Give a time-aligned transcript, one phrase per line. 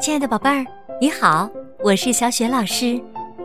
[0.00, 0.64] 亲爱的宝贝儿，
[0.98, 1.46] 你好，
[1.80, 2.98] 我是小雪老师，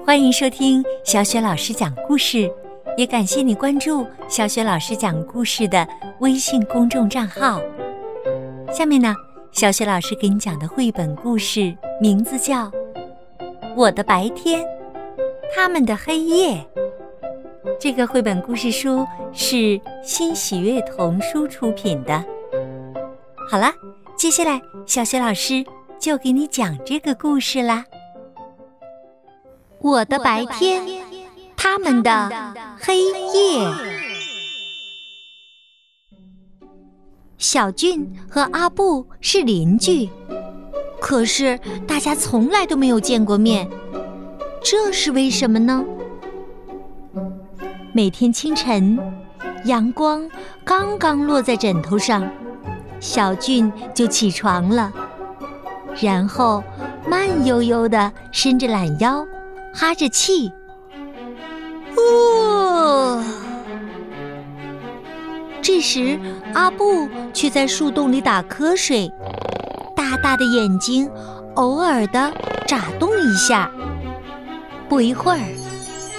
[0.06, 2.50] 欢迎收听小雪老师讲故事，
[2.96, 5.86] 也感谢你关注小雪老师讲故事的
[6.22, 7.62] 微信公众账号。
[8.72, 9.14] 下面呢，
[9.52, 12.68] 小雪老师给你讲的绘本故事名字叫
[13.76, 14.66] 《我的白天，
[15.54, 16.54] 他们的黑夜》。
[17.78, 22.24] 这个绘本故事书是新喜悦童书出品的。
[23.50, 23.70] 好了，
[24.16, 25.62] 接下来小雪老师。
[26.06, 27.84] 就给你讲这个故事啦。
[29.80, 30.84] 我的白天，
[31.58, 33.74] 他们的黑夜。
[37.40, 40.08] 小俊和阿布是邻居，
[41.02, 43.68] 可是大家从来都没有见过面，
[44.64, 45.84] 这是为什么呢？
[47.94, 49.00] 每天清晨，
[49.64, 50.30] 阳光
[50.64, 52.32] 刚刚落在枕头上，
[53.00, 54.94] 小俊就起床了。
[56.02, 56.64] 然后
[57.08, 59.26] 慢悠悠地伸着懒腰，
[59.74, 60.52] 哈着气。
[61.96, 63.24] 哦，
[65.62, 66.20] 这时
[66.54, 69.12] 阿布却在树洞里打瞌睡，
[69.96, 71.10] 大大的眼睛
[71.56, 72.32] 偶尔的
[72.68, 73.72] 眨动一下。
[74.88, 75.40] 不一会儿，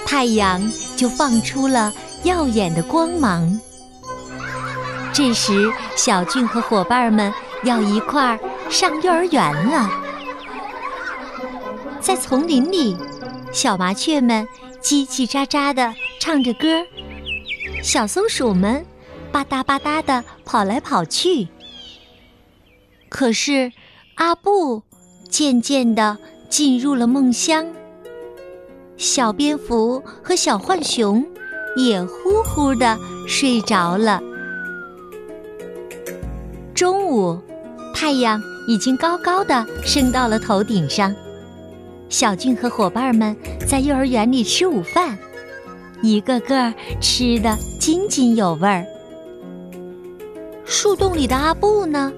[0.06, 0.60] 太阳
[0.96, 1.92] 就放出了
[2.24, 3.60] 耀眼的光芒。
[5.12, 8.38] 这时，小俊和伙伴们要一块儿。
[8.68, 9.90] 上幼儿园了，
[12.00, 12.96] 在丛林里，
[13.52, 14.46] 小麻雀们
[14.82, 16.82] 叽叽喳喳地唱着歌，
[17.82, 18.84] 小松鼠们
[19.32, 21.48] 吧嗒吧嗒地跑来跑去。
[23.08, 23.72] 可是，
[24.16, 24.82] 阿布
[25.30, 27.66] 渐渐地进入了梦乡，
[28.96, 31.24] 小蝙蝠和小浣熊
[31.76, 34.20] 也呼呼地睡着了。
[36.74, 37.40] 中午，
[37.94, 38.42] 太阳。
[38.66, 41.14] 已经高高的升到了头顶上，
[42.08, 43.36] 小俊和伙伴们
[43.66, 45.16] 在幼儿园里吃午饭，
[46.02, 48.84] 一个个吃的津津有味儿。
[50.64, 52.12] 树洞里的阿布呢？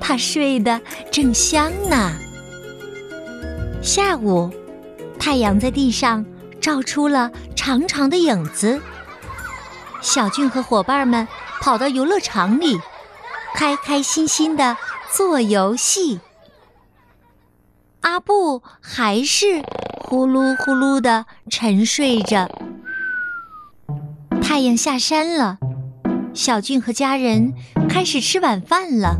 [0.00, 0.80] 他睡得
[1.10, 2.12] 正香呢。
[3.82, 4.50] 下午，
[5.18, 6.24] 太阳在地上
[6.58, 8.80] 照出了长长的影子，
[10.00, 11.28] 小俊和伙伴们
[11.60, 12.78] 跑到游乐场里，
[13.54, 14.74] 开开心心的。
[15.16, 16.18] 做游戏，
[18.00, 19.62] 阿布还是
[20.00, 22.50] 呼噜呼噜的沉睡着。
[24.42, 25.58] 太阳下山了，
[26.34, 27.54] 小俊和家人
[27.88, 29.18] 开始吃晚饭了。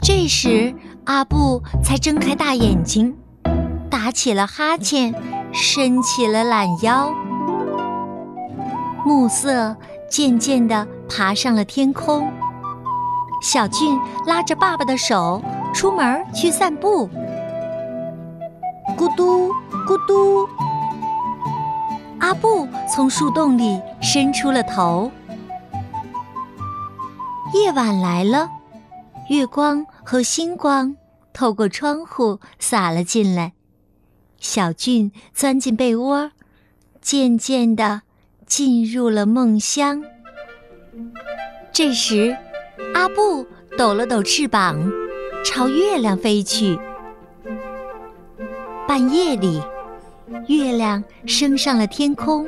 [0.00, 0.74] 这时，
[1.04, 3.14] 阿布才睁开大眼睛，
[3.90, 5.14] 打起了哈欠，
[5.52, 7.12] 伸起了懒腰。
[9.04, 9.76] 暮色
[10.08, 12.32] 渐渐地爬上了天空。
[13.40, 15.42] 小俊拉着爸爸的手
[15.72, 17.08] 出门去散步，
[18.96, 19.50] 咕嘟
[19.86, 20.46] 咕嘟。
[22.18, 25.10] 阿布从树洞里伸出了头。
[27.54, 28.48] 夜晚来了，
[29.30, 30.94] 月光和星光
[31.32, 33.54] 透过窗户洒了进来。
[34.38, 36.30] 小俊钻进被窝，
[37.00, 38.02] 渐渐地
[38.46, 40.04] 进入了梦乡。
[41.72, 42.36] 这时。
[42.94, 43.46] 阿布
[43.76, 44.90] 抖了抖翅膀，
[45.44, 46.78] 朝月亮飞去。
[48.86, 49.62] 半夜里，
[50.48, 52.46] 月亮升上了天空。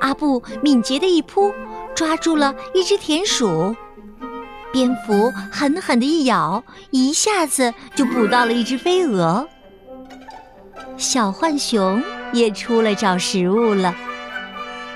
[0.00, 1.52] 阿布敏捷的一扑，
[1.94, 3.74] 抓住了一只田鼠。
[4.72, 9.46] 蝙蝠狠狠的一咬，一下子就捕到了一只飞蛾。
[10.96, 12.02] 小浣熊
[12.32, 13.94] 也出来找食物了。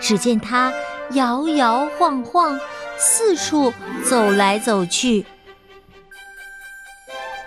[0.01, 0.73] 只见它
[1.13, 2.59] 摇摇晃晃。
[2.99, 3.73] 四处
[4.05, 5.25] 走来走去，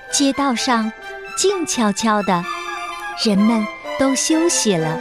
[0.10, 0.90] 街道上
[1.36, 2.42] 静悄悄的，
[3.26, 3.68] 人们
[4.00, 4.98] 都休息了，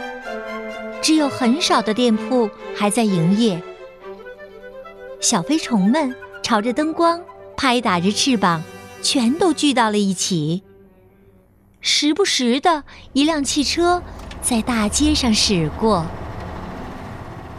[1.01, 3.61] 只有很少的店铺还在营业。
[5.21, 6.13] 小飞虫们
[6.43, 7.21] 朝着灯光
[7.55, 8.61] 拍打着翅膀，
[9.01, 10.63] 全都聚到了一起。
[11.79, 12.83] 时不时的
[13.13, 14.03] 一辆汽车
[14.41, 16.05] 在大街上驶过。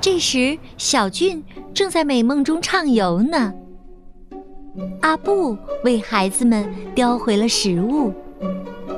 [0.00, 3.52] 这时，小俊正在美梦中畅游呢。
[5.00, 8.12] 阿布为孩子们叼回了食物，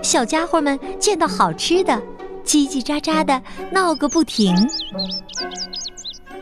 [0.02, 2.00] 小家伙们见到好吃的，
[2.44, 3.40] 叽叽喳喳的
[3.70, 4.54] 闹个不停。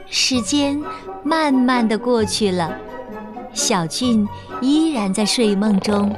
[0.07, 0.83] 时间
[1.23, 2.77] 慢慢的过去了，
[3.55, 4.27] 小俊
[4.61, 6.15] 依然在睡梦中。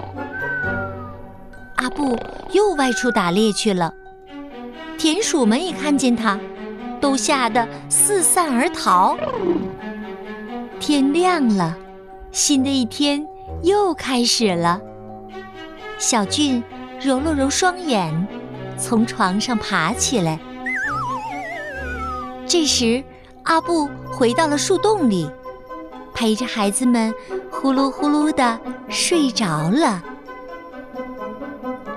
[1.76, 2.16] 阿布
[2.52, 3.92] 又外出打猎去了，
[4.98, 6.38] 田鼠们一看见他。
[7.00, 9.14] 都吓得四散而逃。
[10.80, 11.76] 天亮了，
[12.30, 13.26] 新的一天
[13.62, 14.80] 又开始了。
[15.98, 16.62] 小俊
[17.00, 18.26] 揉了揉双眼，
[18.76, 20.38] 从床上爬起来。
[22.46, 23.02] 这时，
[23.44, 25.30] 阿布回到了树洞里，
[26.12, 27.14] 陪着孩子们
[27.50, 30.02] 呼噜呼噜的睡着了。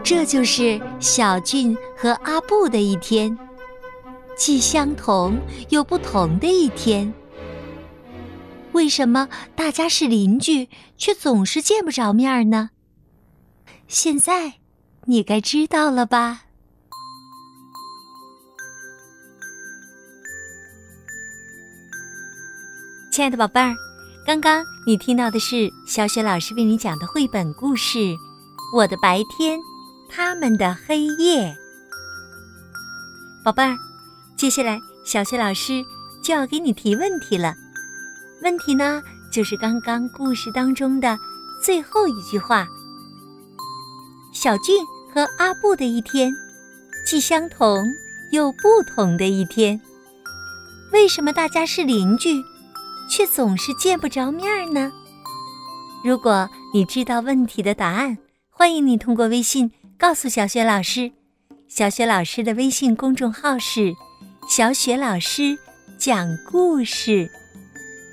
[0.04, 3.38] 这就是小俊和阿布的一天，
[4.38, 5.38] 既相同
[5.68, 7.14] 又不同的一天。
[8.78, 10.70] 为什么大家是邻居，
[11.00, 12.70] 却总是见不着面呢？
[13.88, 14.60] 现在
[15.06, 16.42] 你该知道了吧？
[23.12, 23.74] 亲爱的宝贝儿，
[24.28, 27.98] 刚刚你听到的是小雪老师为你讲的绘本故事
[28.76, 29.60] 《我的白天，
[30.08, 31.48] 他们的黑夜》。
[33.44, 33.76] 宝贝儿，
[34.36, 35.84] 接下来小雪老师
[36.24, 37.56] 就要给你提问题了。
[38.42, 39.02] 问题呢，
[39.32, 41.18] 就是刚刚故事当中的
[41.64, 42.68] 最后一句话：
[44.32, 44.76] 小俊
[45.14, 46.32] 和阿布的一天，
[47.06, 47.84] 既相同
[48.32, 49.80] 又不同的一天。
[50.94, 52.44] 为什么大家是邻居？
[53.10, 54.92] 却总是见不着面呢。
[56.04, 58.18] 如果你知道问题的答案，
[58.50, 61.14] 欢迎你通过微信告诉小雪老师。
[61.70, 63.94] 小雪老师的微信公众号是
[64.50, 65.58] “小雪老师
[65.98, 67.30] 讲故事”，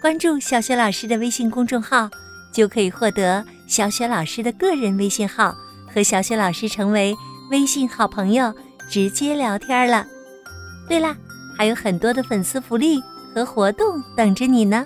[0.04, 2.10] 关注小雪老师的微信公众号，
[2.52, 5.56] 就可以获得小雪老师的个人微信号，
[5.90, 7.16] 和小雪老师成为
[7.50, 8.52] 微信好朋友，
[8.90, 10.06] 直接聊天了。
[10.86, 11.16] 对了，
[11.56, 13.02] 还有很多的粉丝福利。
[13.34, 14.84] 和活动等着你呢。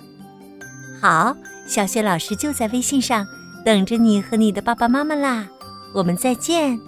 [1.01, 1.35] 好，
[1.67, 3.27] 小雪老师就在微信上
[3.65, 5.49] 等着你和你的爸爸妈妈啦。
[5.93, 6.79] 我们再见。